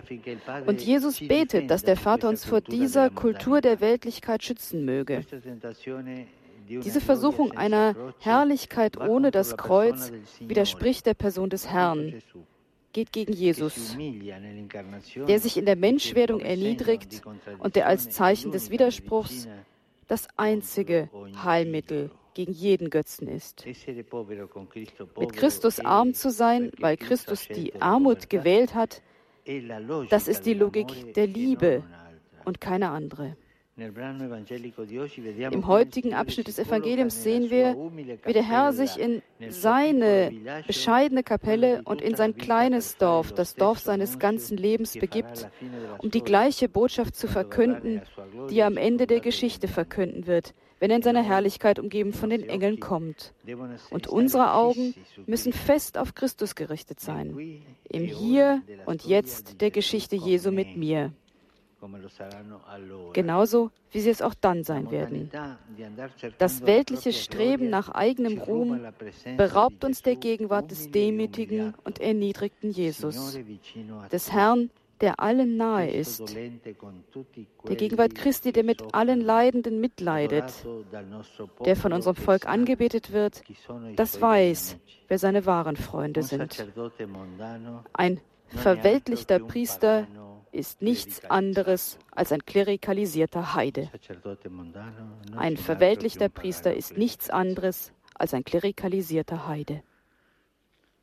Und 0.68 0.82
Jesus 0.82 1.20
betet, 1.20 1.72
dass 1.72 1.84
der 1.84 1.98
Vater 1.98 2.30
uns 2.30 2.46
vor 2.46 2.62
dieser 2.62 3.10
Kultur 3.10 3.62
der 3.62 3.82
Weltlichkeit 3.82 4.44
schützen 4.44 4.86
möge. 4.86 5.25
Diese 6.68 7.01
Versuchung 7.01 7.51
einer 7.53 7.96
Herrlichkeit 8.20 8.98
ohne 8.98 9.32
das 9.32 9.58
Kreuz 9.58 10.12
widerspricht 10.39 11.06
der 11.08 11.15
Person 11.15 11.50
des 11.50 11.70
Herrn, 11.70 12.22
geht 12.94 13.12
gegen 13.12 13.34
Jesus, 13.34 13.98
der 15.27 15.39
sich 15.39 15.58
in 15.58 15.65
der 15.65 15.75
Menschwerdung 15.75 16.42
erniedrigt 16.42 17.24
und 17.58 17.75
der 17.75 17.88
als 17.88 18.12
Zeichen 18.12 18.51
des 18.51 18.70
Widerspruchs 18.70 19.48
das 20.13 20.27
einzige 20.38 21.10
Heilmittel 21.43 22.12
gegen 22.36 22.53
jeden 22.53 22.91
Götzen 22.91 23.27
ist. 23.27 23.65
Mit 23.65 25.34
Christus 25.34 25.79
arm 25.79 26.13
zu 26.13 26.29
sein, 26.29 26.72
weil 26.77 26.98
Christus 26.98 27.48
die 27.48 27.82
Armut 27.82 28.29
gewählt 28.29 28.75
hat, 28.75 29.01
das 30.12 30.27
ist 30.27 30.46
die 30.46 30.53
Logik 30.53 31.15
der 31.15 31.25
Liebe 31.25 31.84
und 32.46 32.62
keine 32.62 32.91
andere. 32.91 33.36
Im 33.75 35.65
heutigen 35.65 36.13
Abschnitt 36.13 36.48
des 36.48 36.60
Evangeliums 36.60 37.24
sehen 37.24 37.50
wir, 37.50 37.75
wie 38.24 38.34
der 38.34 38.48
Herr 38.48 38.72
sich 38.72 39.00
in 39.00 39.24
seine 39.50 40.32
bescheidene 40.68 41.24
Kapelle 41.24 41.82
und 41.86 42.00
in 42.00 42.15
sein 42.15 42.38
kleines 42.38 42.98
Dorf, 42.98 43.32
das 43.32 43.56
Dorf 43.56 43.80
seines 43.80 44.20
ganzen 44.20 44.58
Lebens, 44.58 44.94
begibt, 44.94 45.50
um 45.98 46.12
die 46.12 46.22
gleiche 46.22 46.70
Botschaft 46.70 47.15
zu 47.15 47.27
verkünden, 47.27 48.03
die 48.51 48.60
er 48.60 48.68
am 48.68 48.77
Ende 48.77 49.08
der 49.08 49.22
Geschichte 49.22 49.68
verkünden 49.68 50.27
wird, 50.27 50.53
wenn 50.80 50.92
er 50.92 50.98
in 50.98 51.03
seiner 51.03 51.24
Herrlichkeit 51.24 51.80
umgeben 51.80 52.13
von 52.13 52.30
den 52.30 52.48
Engeln 52.48 52.80
kommt. 52.80 53.34
Und 53.89 54.06
unsere 54.06 54.53
Augen 54.53 54.94
müssen 55.25 55.51
fest 55.51 55.98
auf 55.98 56.13
Christus 56.13 56.53
gerichtet 56.53 57.00
sein, 57.00 57.63
im 57.89 58.03
Hier 58.03 58.62
und 58.86 59.03
Jetzt 59.03 59.62
der 59.62 59.72
Geschichte 59.72 60.15
Jesu 60.15 60.51
mit 60.51 60.77
mir 60.77 61.12
genauso 63.13 63.72
wie 63.92 64.00
sie 64.00 64.10
es 64.10 64.22
auch 64.22 64.34
dann 64.34 64.63
sein 64.63 64.92
werden. 64.92 65.30
Das 66.38 66.66
weltliche 66.66 67.13
Streben 67.13 67.70
nach 67.70 67.90
eigenem 67.90 68.40
Ruhm 68.40 68.82
beraubt 69.38 69.84
uns 69.84 70.02
der 70.02 70.16
Gegenwart 70.16 70.72
des 70.72 70.92
demütigen 70.92 71.74
und 71.84 72.00
erniedrigten 72.00 72.72
Jesus, 72.72 73.40
des 74.12 74.32
Herrn, 74.32 74.70
der 75.02 75.20
allen 75.20 75.58
nahe 75.58 75.90
ist, 75.90 76.34
der 77.68 77.75
Gegenwart 77.75 78.16
Christi, 78.16 78.54
der 78.54 78.63
mit 78.63 78.94
allen 78.94 79.20
Leidenden 79.20 79.82
mitleidet, 79.82 80.66
der 81.66 81.75
von 81.75 81.92
unserem 81.92 82.16
Volk 82.16 82.48
angebetet 82.48 83.12
wird, 83.12 83.44
das 83.96 84.22
weiß, 84.22 84.78
wer 85.10 85.20
seine 85.20 85.46
wahren 85.46 85.75
Freunde 85.75 86.24
sind. 86.24 86.66
Ein 87.92 88.22
verweltlichter 88.48 89.40
Priester 89.40 90.08
ist 90.53 90.81
nichts 90.81 91.25
anderes 91.29 91.98
als 92.12 92.31
ein 92.31 92.45
klerikalisierter 92.45 93.55
Heide. 93.55 93.89
Ein 95.36 95.57
verweltlichter 95.57 96.29
Priester 96.29 96.74
ist 96.74 96.98
nichts 96.98 97.29
anderes 97.29 97.91
als 98.13 98.33
ein 98.33 98.43
klerikalisierter 98.43 99.48
Heide. 99.48 99.83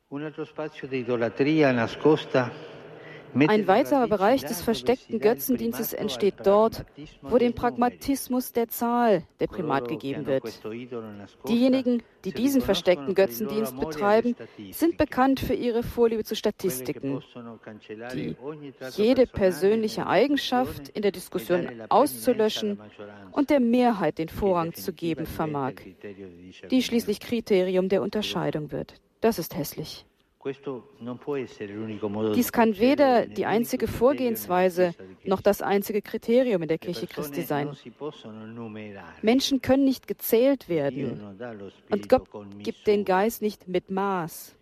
Un 0.09 0.23
altro 0.23 0.43
spazio 0.43 0.89
di 0.89 0.99
idolatria 0.99 1.71
nascosta 1.71 2.51
ein 3.35 3.67
weiterer 3.67 4.07
Bereich 4.07 4.41
des 4.41 4.61
versteckten 4.61 5.19
Götzendienstes 5.19 5.93
entsteht 5.93 6.35
dort, 6.43 6.85
wo 7.21 7.37
dem 7.37 7.53
Pragmatismus 7.53 8.53
der 8.53 8.67
Zahl 8.69 9.23
der 9.39 9.47
Primat 9.47 9.87
gegeben 9.87 10.25
wird. 10.25 10.61
Diejenigen, 11.47 12.03
die 12.25 12.31
diesen 12.31 12.61
versteckten 12.61 13.15
Götzendienst 13.15 13.79
betreiben, 13.79 14.35
sind 14.71 14.97
bekannt 14.97 15.39
für 15.39 15.53
ihre 15.53 15.83
Vorliebe 15.83 16.23
zu 16.23 16.35
Statistiken, 16.35 17.21
die 18.13 18.35
jede 18.95 19.27
persönliche 19.27 20.07
Eigenschaft 20.07 20.89
in 20.89 21.01
der 21.01 21.11
Diskussion 21.11 21.67
auszulöschen 21.89 22.79
und 23.31 23.49
der 23.49 23.59
Mehrheit 23.59 24.17
den 24.17 24.29
Vorrang 24.29 24.73
zu 24.73 24.93
geben 24.93 25.25
vermag, 25.25 25.73
die 26.69 26.83
schließlich 26.83 27.19
Kriterium 27.19 27.89
der 27.89 28.01
Unterscheidung 28.01 28.71
wird. 28.71 28.95
Das 29.21 29.39
ist 29.39 29.55
hässlich. 29.55 30.05
Dies 32.35 32.51
kann 32.51 32.79
weder 32.79 33.27
die 33.27 33.45
einzige 33.45 33.87
Vorgehensweise 33.87 34.95
noch 35.23 35.41
das 35.41 35.61
einzige 35.61 36.01
Kriterium 36.01 36.63
in 36.63 36.67
der 36.67 36.79
Kirche 36.79 37.05
Christi 37.05 37.41
sein. 37.41 37.69
Menschen 39.21 39.61
können 39.61 39.83
nicht 39.83 40.07
gezählt 40.07 40.67
werden 40.67 41.37
und 41.89 42.09
Gott 42.09 42.27
gibt 42.59 42.87
den 42.87 43.05
Geist 43.05 43.41
nicht 43.41 43.67
mit 43.67 43.91
Maß. 43.91 44.55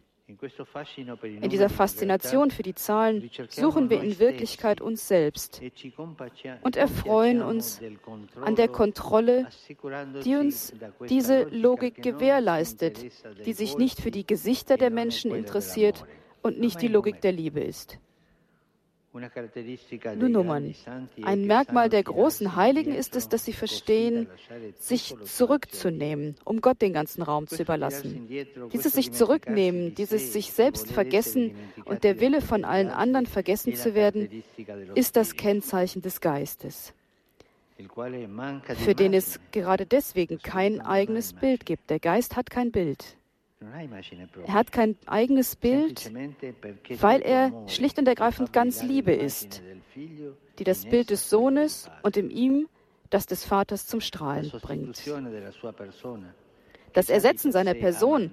In 1.41 1.49
dieser 1.49 1.69
Faszination 1.69 2.51
für 2.51 2.61
die 2.61 2.75
Zahlen 2.75 3.31
suchen 3.49 3.89
wir 3.89 4.03
in 4.03 4.19
Wirklichkeit 4.19 4.79
uns 4.79 5.07
selbst 5.07 5.59
e 5.61 5.71
und 6.61 6.75
erfreuen 6.75 7.41
uns 7.41 7.81
an 8.39 8.55
der 8.55 8.67
Kontrolle, 8.67 9.47
die 10.23 10.35
uns 10.35 10.73
diese 11.09 11.43
Logik 11.45 12.03
gewährleistet, 12.03 13.05
die 13.45 13.53
sich 13.53 13.77
nicht 13.77 14.01
für 14.01 14.11
die 14.11 14.25
Gesichter 14.25 14.77
der 14.77 14.91
Menschen 14.91 15.33
interessiert 15.33 16.05
und 16.43 16.59
nicht 16.59 16.81
die 16.81 16.87
Logik 16.87 17.21
der 17.21 17.31
Liebe 17.31 17.61
ist. 17.61 17.99
Nur 19.13 20.29
Nummern. 20.29 20.75
Ein 21.23 21.45
Merkmal 21.45 21.89
der 21.89 22.03
großen 22.03 22.55
Heiligen 22.55 22.93
ist 22.93 23.15
es, 23.15 23.27
dass 23.27 23.43
sie 23.43 23.53
verstehen, 23.53 24.27
sich 24.77 25.15
zurückzunehmen, 25.23 26.35
um 26.45 26.61
Gott 26.61 26.81
den 26.81 26.93
ganzen 26.93 27.23
Raum 27.23 27.47
zu 27.47 27.63
überlassen. 27.63 28.27
Dieses 28.71 28.93
sich 28.93 29.11
zurücknehmen, 29.11 29.95
dieses 29.95 30.31
sich 30.31 30.51
selbst 30.51 30.91
vergessen 30.91 31.55
und 31.85 32.03
der 32.03 32.19
Wille 32.19 32.41
von 32.41 32.63
allen 32.65 32.89
anderen 32.89 33.25
vergessen 33.25 33.75
zu 33.75 33.95
werden, 33.95 34.43
ist 34.93 35.15
das 35.15 35.35
Kennzeichen 35.35 36.01
des 36.01 36.21
Geistes, 36.21 36.93
für 38.75 38.93
den 38.93 39.13
es 39.13 39.39
gerade 39.51 39.87
deswegen 39.87 40.37
kein 40.39 40.81
eigenes 40.81 41.33
Bild 41.33 41.65
gibt. 41.65 41.89
Der 41.89 41.99
Geist 41.99 42.35
hat 42.35 42.51
kein 42.51 42.71
Bild. 42.71 43.18
Er 43.61 44.53
hat 44.53 44.71
kein 44.71 44.95
eigenes 45.05 45.57
Bild, 45.57 46.11
weil 47.01 47.21
er 47.21 47.51
schlicht 47.67 47.99
und 47.99 48.07
ergreifend 48.07 48.53
ganz 48.53 48.83
Liebe 48.83 49.11
ist, 49.11 49.61
die 50.59 50.63
das 50.63 50.85
Bild 50.85 51.09
des 51.09 51.29
Sohnes 51.29 51.89
und 52.01 52.15
in 52.15 52.29
ihm 52.29 52.69
das 53.09 53.25
des 53.25 53.43
Vaters 53.43 53.85
zum 53.85 53.99
Strahlen 53.99 54.49
bringt. 54.61 55.01
Das 56.93 57.09
Ersetzen 57.09 57.51
seiner 57.51 57.73
Person, 57.73 58.31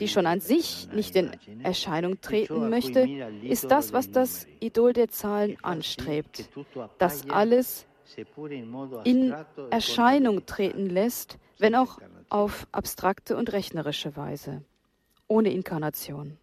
die 0.00 0.08
schon 0.08 0.26
an 0.26 0.40
sich 0.40 0.88
nicht 0.92 1.14
in 1.14 1.30
Erscheinung 1.62 2.20
treten 2.20 2.68
möchte, 2.68 3.08
ist 3.42 3.70
das, 3.70 3.92
was 3.92 4.10
das 4.10 4.46
Idol 4.60 4.92
der 4.92 5.08
Zahlen 5.08 5.56
anstrebt, 5.62 6.50
das 6.98 7.30
alles 7.30 7.86
in 9.04 9.34
Erscheinung 9.70 10.46
treten 10.46 10.90
lässt, 10.90 11.38
wenn 11.58 11.74
auch 11.74 11.98
auf 12.34 12.66
abstrakte 12.72 13.36
und 13.36 13.52
rechnerische 13.52 14.16
Weise, 14.16 14.64
ohne 15.28 15.52
Inkarnation. 15.52 16.36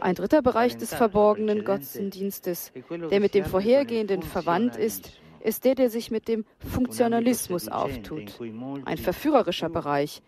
Ein 0.00 0.14
dritter 0.16 0.42
Bereich 0.42 0.76
des 0.76 0.92
verborgenen 0.92 1.64
Gottesdienstes, 1.64 2.72
der 3.12 3.20
mit 3.20 3.34
dem 3.34 3.44
vorhergehenden 3.44 4.22
verwandt 4.22 4.74
ist, 4.74 5.20
ist 5.38 5.64
der, 5.64 5.76
der 5.76 5.88
sich 5.88 6.10
mit 6.10 6.26
dem 6.26 6.44
Funktionalismus 6.58 7.68
auftut. 7.68 8.40
Ein 8.86 8.98
verführerischer 8.98 9.68
Bereich, 9.68 10.20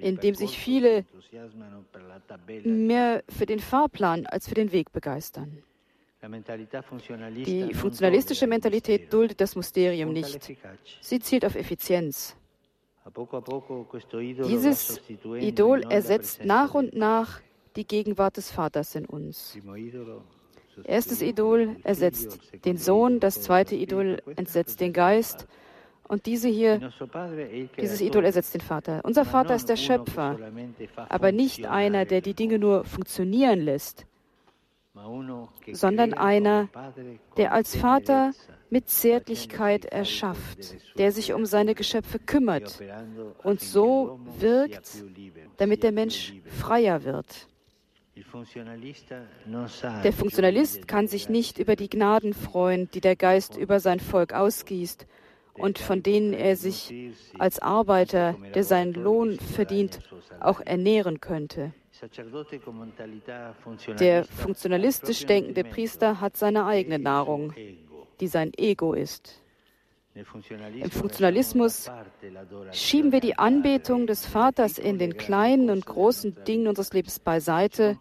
in 0.00 0.18
dem 0.18 0.36
sich 0.36 0.56
viele 0.56 1.04
mehr 2.62 3.24
für 3.28 3.46
den 3.46 3.58
Fahrplan 3.58 4.26
als 4.26 4.48
für 4.48 4.54
den 4.54 4.70
Weg 4.70 4.92
begeistern. 4.92 5.64
Die 6.22 7.74
funktionalistische 7.74 8.46
Mentalität 8.46 9.12
duldet 9.12 9.40
das 9.40 9.56
Mysterium 9.56 10.12
nicht. 10.12 10.56
Sie 11.00 11.18
zielt 11.18 11.44
auf 11.46 11.54
Effizienz. 11.54 12.36
Dieses 14.46 15.00
Idol 15.24 15.82
ersetzt 15.90 16.44
nach 16.44 16.74
und 16.74 16.94
nach 16.94 17.40
die 17.76 17.86
Gegenwart 17.86 18.36
des 18.36 18.50
Vaters 18.50 18.94
in 18.94 19.06
uns. 19.06 19.56
Erstes 20.84 21.22
Idol 21.22 21.76
ersetzt 21.82 22.38
den 22.64 22.76
Sohn, 22.76 23.20
das 23.20 23.42
zweite 23.42 23.74
Idol 23.74 24.22
ersetzt 24.36 24.80
den 24.80 24.92
Geist 24.92 25.46
und 26.04 26.26
diese 26.26 26.48
hier, 26.48 26.90
dieses 27.78 28.00
Idol 28.00 28.24
ersetzt 28.24 28.54
den 28.54 28.60
Vater. 28.60 29.00
Unser 29.04 29.24
Vater 29.24 29.54
ist 29.54 29.68
der 29.68 29.76
Schöpfer, 29.76 30.38
aber 31.08 31.32
nicht 31.32 31.66
einer, 31.66 32.04
der 32.04 32.20
die 32.20 32.34
Dinge 32.34 32.58
nur 32.58 32.84
funktionieren 32.84 33.60
lässt, 33.60 34.06
sondern 35.72 36.14
einer, 36.14 36.68
der 37.36 37.52
als 37.52 37.76
Vater 37.76 38.32
mit 38.70 38.88
Zärtlichkeit 38.88 39.84
erschafft, 39.84 40.76
der 40.98 41.12
sich 41.12 41.32
um 41.32 41.46
seine 41.46 41.74
Geschöpfe 41.74 42.18
kümmert 42.18 42.80
und 43.42 43.60
so 43.60 44.20
wirkt, 44.38 45.04
damit 45.56 45.82
der 45.82 45.92
Mensch 45.92 46.34
freier 46.46 47.04
wird. 47.04 47.48
Der 50.04 50.12
Funktionalist 50.12 50.88
kann 50.88 51.06
sich 51.06 51.28
nicht 51.28 51.58
über 51.58 51.76
die 51.76 51.88
Gnaden 51.88 52.34
freuen, 52.34 52.90
die 52.90 53.00
der 53.00 53.16
Geist 53.16 53.56
über 53.56 53.80
sein 53.80 54.00
Volk 54.00 54.32
ausgießt 54.32 55.06
und 55.54 55.78
von 55.78 56.02
denen 56.02 56.32
er 56.32 56.56
sich 56.56 56.92
als 57.38 57.60
Arbeiter, 57.60 58.36
der 58.54 58.64
seinen 58.64 58.92
Lohn 58.94 59.38
verdient, 59.38 60.00
auch 60.40 60.60
ernähren 60.60 61.20
könnte. 61.20 61.72
Der 63.98 64.24
funktionalistisch 64.24 65.26
denkende 65.26 65.64
Priester 65.64 66.20
hat 66.20 66.36
seine 66.36 66.64
eigene 66.66 66.98
Nahrung, 66.98 67.52
die 68.20 68.26
sein 68.26 68.52
Ego 68.56 68.94
ist. 68.94 69.42
Im 70.14 70.90
Funktionalismus 70.90 71.90
schieben 72.72 73.12
wir 73.12 73.20
die 73.20 73.38
Anbetung 73.38 74.06
des 74.08 74.26
Vaters 74.26 74.78
in 74.78 74.98
den 74.98 75.16
kleinen 75.16 75.70
und 75.70 75.86
großen 75.86 76.44
Dingen 76.44 76.66
unseres 76.66 76.92
Lebens 76.92 77.20
beiseite 77.20 77.96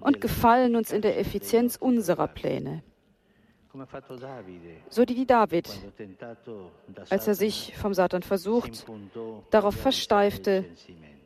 und 0.00 0.20
gefallen 0.20 0.76
uns 0.76 0.92
in 0.92 1.00
der 1.00 1.18
Effizienz 1.18 1.76
unserer 1.76 2.28
Pläne. 2.28 2.82
So 4.90 5.02
wie 5.08 5.24
David, 5.24 5.70
als 7.08 7.26
er 7.26 7.34
sich 7.34 7.74
vom 7.78 7.94
Satan 7.94 8.22
versucht, 8.22 8.84
darauf 9.50 9.74
versteifte, 9.74 10.66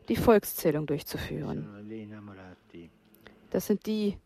die 0.09 0.15
Volkszählung 0.15 0.87
durchzuführen. 0.87 1.86
Das 3.51 3.67
sind 3.67 3.87
die, 3.87 4.17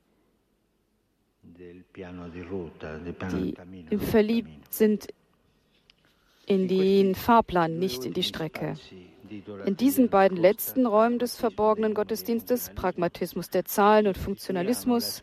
die 3.90 3.98
verliebt 3.98 4.72
sind 4.72 5.09
in 6.46 6.66
den 6.68 7.14
Fahrplan, 7.14 7.78
nicht 7.78 8.04
in 8.04 8.12
die 8.12 8.22
Strecke. 8.22 8.74
In 9.64 9.76
diesen 9.76 10.09
beiden 10.09 10.37
letzten 10.37 10.87
Räumen 10.87 11.20
des 11.20 11.37
verborgenen 11.37 11.94
Gottesdienstes, 11.94 12.72
Pragmatismus 12.74 13.50
der 13.50 13.64
Zahlen 13.64 14.09
und 14.09 14.18
Funktionalismus, 14.18 15.22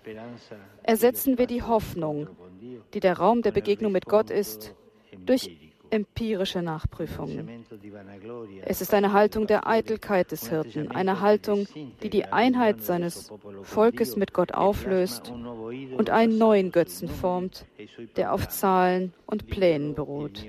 ersetzen 0.84 1.38
wir 1.38 1.48
die 1.48 1.64
Hoffnung, 1.64 2.30
die 2.94 3.02
der 3.02 3.18
Raum 3.18 3.42
der 3.42 3.52
Begegnung 3.52 3.92
mit 3.92 4.06
Gott 4.06 4.30
ist, 4.30 4.74
durch 5.26 5.67
empirische 5.90 6.62
Nachprüfungen. 6.62 7.66
Es 8.64 8.82
ist 8.82 8.94
eine 8.94 9.14
Haltung 9.14 9.48
der 9.48 9.68
Eitelkeit 9.68 10.32
des 10.32 10.50
Hirten, 10.50 10.92
eine 10.92 11.22
Haltung, 11.22 11.68
die 12.04 12.10
die 12.10 12.26
Einheit 12.26 12.82
seines 12.82 13.32
Volkes 13.64 14.16
mit 14.16 14.34
Gott 14.34 14.54
auflöst 14.54 15.32
und 15.32 16.10
einen 16.10 16.38
neuen 16.38 16.72
Götzen 16.72 17.10
formt, 17.10 17.66
der 18.16 18.34
auf 18.34 18.48
Zahlen 18.48 19.14
und 19.26 19.48
Plänen 19.48 19.96
beruht. 19.96 20.46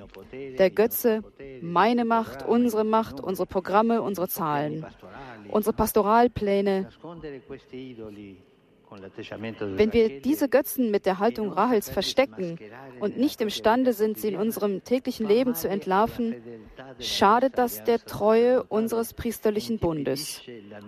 Der 0.59 0.71
Götze, 0.71 1.23
meine 1.61 2.05
Macht, 2.05 2.47
unsere 2.47 2.85
Macht, 2.85 3.21
unsere 3.21 3.47
Programme, 3.47 4.03
unsere 4.03 4.29
Zahlen, 4.29 4.87
unsere 5.51 5.75
Pastoralpläne, 5.75 6.89
wenn 8.91 9.93
wir 9.93 10.21
diese 10.21 10.49
Götzen 10.49 10.91
mit 10.91 11.07
der 11.07 11.19
Haltung 11.19 11.53
Rahels 11.53 11.91
verstecken 11.91 12.59
und 13.01 13.19
nicht 13.19 13.41
imstande 13.41 13.93
sind, 13.93 14.19
sie 14.19 14.29
in 14.29 14.37
unserem 14.37 14.83
täglichen 14.85 15.27
Leben 15.27 15.55
zu 15.55 15.69
entlarven, 15.69 16.37
schadet 16.99 17.59
das 17.59 17.85
der 17.85 18.05
Treue 18.05 18.63
unseres 18.65 19.15
priesterlichen 19.15 19.79
Bundes 19.79 20.43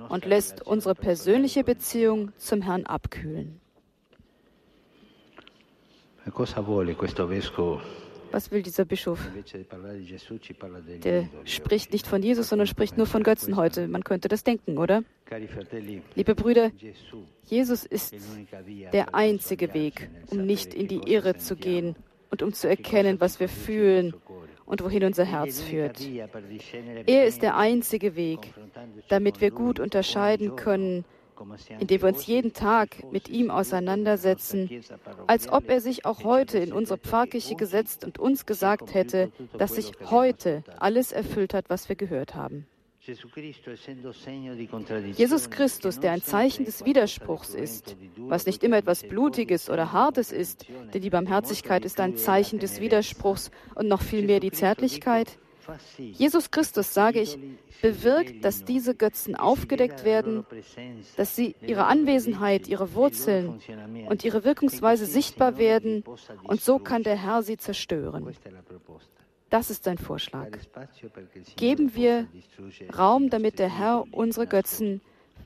und 0.09 0.25
lässt 0.25 0.67
unsere 0.67 0.95
persönliche 0.95 1.65
Beziehung 1.65 2.33
zum 2.37 2.63
Herrn 2.63 2.87
abkühlen. 2.87 3.61
Was 8.33 8.51
will 8.51 8.63
dieser 8.63 8.85
Bischof? 8.85 9.19
Der 11.05 11.29
spricht 11.45 11.93
nicht 11.93 12.07
von 12.07 12.23
Jesus, 12.23 12.49
sondern 12.49 12.67
spricht 12.67 12.97
nur 12.97 13.07
von 13.07 13.23
Götzen 13.23 13.57
heute. 13.57 13.89
Man 13.89 14.05
könnte 14.05 14.29
das 14.29 14.45
denken, 14.45 14.79
oder? 14.79 15.03
Liebe 16.15 16.35
Brüder, 16.35 16.71
Jesus 17.45 17.85
ist 17.85 18.15
der 18.93 19.15
einzige 19.15 19.75
Weg, 19.75 20.11
um 20.31 20.45
nicht 20.47 20.75
in 20.75 20.89
die 20.89 21.01
Irre 21.13 21.37
zu 21.37 21.57
gehen 21.57 21.97
und 22.31 22.43
um 22.43 22.53
zu 22.53 22.69
erkennen, 22.69 23.21
was 23.21 23.41
wir 23.41 23.49
fühlen 23.49 24.15
und 24.65 24.85
wohin 24.85 25.05
unser 25.05 25.25
Herz 25.25 25.61
führt. 25.61 26.01
Er 27.07 27.27
ist 27.27 27.43
der 27.43 27.57
einzige 27.57 28.15
Weg, 28.15 28.55
damit 29.09 29.41
wir 29.41 29.51
gut 29.51 29.81
unterscheiden 29.81 30.55
können, 30.55 31.05
indem 31.79 32.03
wir 32.03 32.09
uns 32.09 32.27
jeden 32.27 32.53
Tag 32.53 33.11
mit 33.13 33.29
ihm 33.29 33.51
auseinandersetzen, 33.51 34.69
als 35.27 35.49
ob 35.49 35.69
er 35.69 35.81
sich 35.81 36.05
auch 36.05 36.25
heute 36.25 36.59
in 36.59 36.73
unsere 36.73 36.99
Pfarrkirche 36.99 37.55
gesetzt 37.55 38.05
und 38.05 38.19
uns 38.19 38.47
gesagt 38.47 38.95
hätte, 38.95 39.31
dass 39.59 39.75
sich 39.75 39.93
heute 40.07 40.63
alles 40.79 41.13
erfüllt 41.13 41.55
hat, 41.55 41.71
was 41.71 41.89
wir 41.89 41.97
gehört 41.97 42.35
haben. 42.35 42.67
Jesus 45.17 45.51
Christus, 45.51 46.01
der 46.01 46.13
ein 46.13 46.23
Zeichen 46.23 46.67
des 46.67 46.85
Widerspruchs 46.85 47.55
ist, 47.55 47.97
was 48.19 48.45
nicht 48.45 48.63
immer 48.63 48.77
etwas 48.77 49.03
Blutiges 49.05 49.71
oder 49.71 49.93
Hartes 49.93 50.33
ist, 50.33 50.67
denn 50.93 51.01
die 51.01 51.09
Barmherzigkeit 51.09 51.87
ist 51.87 51.99
ein 51.99 52.17
Zeichen 52.19 52.59
des 52.59 52.79
Widerspruchs 52.81 53.51
und 53.75 53.89
noch 53.89 54.03
viel 54.03 54.27
mehr 54.27 54.39
die 54.39 54.53
Zärtlichkeit, 54.53 55.39
Jesus 55.97 56.51
Christus, 56.51 56.93
sage 56.95 57.21
ich, 57.21 57.39
bewirkt, 57.83 58.45
dass 58.45 58.65
diese 58.65 58.95
Götzen 58.95 59.35
aufgedeckt 59.37 60.05
werden, 60.05 60.45
dass 61.17 61.37
sie 61.37 61.55
ihre 61.61 61.87
Anwesenheit, 61.87 62.69
ihre 62.69 62.95
Wurzeln 62.95 63.61
und 64.09 64.25
ihre 64.25 64.45
Wirkungsweise 64.45 65.07
sichtbar 65.07 65.59
werden 65.59 66.05
und 66.45 66.61
so 66.61 66.79
kann 66.79 67.03
der 67.03 67.17
Herr 67.17 67.43
sie 67.43 67.57
zerstören. 67.57 68.27
Das 69.49 69.71
ist 69.71 69.85
sein 69.85 69.99
Vorschlag. 69.99 70.49
Geben 71.57 71.95
wir 71.95 72.29
Raum, 72.97 73.31
damit 73.31 73.59
der 73.59 73.77
Herr 73.77 74.05
unsere 74.13 74.47
Götzen 74.47 75.01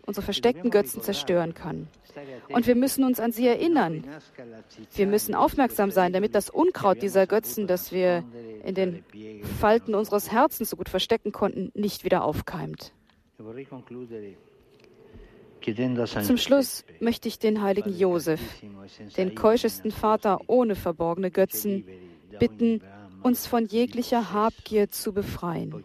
unsere 0.06 0.24
versteckten 0.24 0.70
Götzen 0.70 1.02
zerstören 1.02 1.54
kann. 1.54 1.88
Und 2.48 2.66
wir 2.66 2.74
müssen 2.74 3.04
uns 3.04 3.20
an 3.20 3.32
sie 3.32 3.46
erinnern. 3.46 4.04
Wir 4.94 5.06
müssen 5.06 5.34
aufmerksam 5.34 5.90
sein, 5.90 6.12
damit 6.12 6.34
das 6.34 6.50
Unkraut 6.50 7.02
dieser 7.02 7.26
Götzen, 7.26 7.66
das 7.66 7.92
wir 7.92 8.24
in 8.64 8.74
den 8.74 9.04
Falten 9.60 9.94
unseres 9.94 10.32
Herzens 10.32 10.70
so 10.70 10.76
gut 10.76 10.88
verstecken 10.88 11.32
konnten, 11.32 11.70
nicht 11.74 12.04
wieder 12.04 12.24
aufkeimt. 12.24 12.92
Zum 16.22 16.36
Schluss 16.36 16.84
möchte 17.00 17.28
ich 17.28 17.38
den 17.38 17.62
heiligen 17.62 17.96
Josef, 17.96 18.40
den 19.16 19.34
keuschesten 19.34 19.90
Vater 19.90 20.40
ohne 20.46 20.74
verborgene 20.74 21.30
Götzen, 21.30 21.84
bitten, 22.38 22.82
uns 23.22 23.46
von 23.46 23.64
jeglicher 23.64 24.32
Habgier 24.32 24.90
zu 24.90 25.14
befreien. 25.14 25.82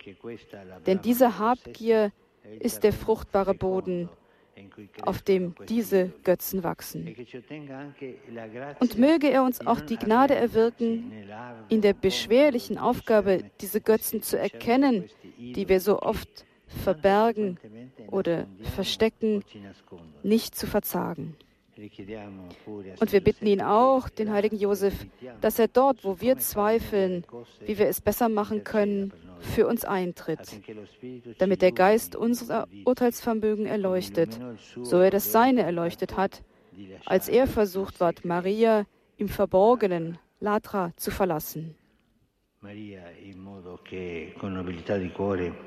Denn 0.85 1.01
diese 1.01 1.39
Habgier 1.39 2.11
ist 2.59 2.83
der 2.83 2.91
fruchtbare 2.91 3.53
Boden, 3.53 4.09
auf 5.01 5.21
dem 5.21 5.55
diese 5.67 6.11
Götzen 6.23 6.63
wachsen. 6.63 7.15
Und 8.79 8.97
möge 8.97 9.29
er 9.29 9.43
uns 9.43 9.65
auch 9.65 9.81
die 9.81 9.97
Gnade 9.97 10.35
erwirken, 10.35 11.11
in 11.69 11.81
der 11.81 11.93
beschwerlichen 11.93 12.77
Aufgabe, 12.77 13.43
diese 13.61 13.81
Götzen 13.81 14.21
zu 14.21 14.37
erkennen, 14.37 15.05
die 15.37 15.67
wir 15.67 15.79
so 15.79 16.01
oft 16.01 16.45
verbergen 16.83 17.57
oder 18.11 18.47
verstecken, 18.75 19.43
nicht 20.23 20.55
zu 20.55 20.67
verzagen. 20.67 21.35
Und 22.99 23.11
wir 23.13 23.21
bitten 23.21 23.45
ihn 23.45 23.61
auch, 23.61 24.09
den 24.09 24.31
heiligen 24.31 24.57
Josef, 24.57 24.93
dass 25.41 25.59
er 25.59 25.67
dort, 25.67 26.03
wo 26.03 26.19
wir 26.19 26.37
zweifeln, 26.37 27.23
wie 27.65 27.77
wir 27.77 27.87
es 27.87 28.01
besser 28.01 28.27
machen 28.27 28.63
können, 28.63 29.13
für 29.39 29.67
uns 29.67 29.85
eintritt, 29.85 30.59
damit 31.37 31.61
der 31.61 31.71
Geist 31.71 32.15
unser 32.15 32.67
Urteilsvermögen 32.85 33.65
erleuchtet, 33.65 34.39
so 34.81 34.99
er 34.99 35.11
das 35.11 35.31
Seine 35.31 35.63
erleuchtet 35.63 36.17
hat, 36.17 36.43
als 37.05 37.29
er 37.29 37.47
versucht 37.47 37.99
ward, 37.99 38.25
Maria 38.25 38.85
im 39.17 39.29
Verborgenen, 39.29 40.17
Latra, 40.39 40.91
zu 40.97 41.11
verlassen. 41.11 41.75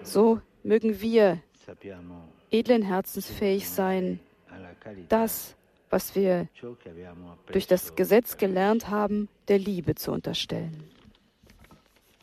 So 0.02 0.40
mögen 0.62 1.00
wir 1.00 1.42
edlen 2.50 2.82
Herzens 2.82 3.30
fähig 3.30 3.68
sein, 3.68 4.20
das, 5.08 5.56
was 5.92 6.16
wir 6.16 6.48
durch 7.46 7.66
das 7.66 7.94
Gesetz 7.94 8.38
gelernt 8.38 8.88
haben, 8.88 9.28
der 9.48 9.58
Liebe 9.58 9.94
zu 9.94 10.10
unterstellen. 10.10 10.84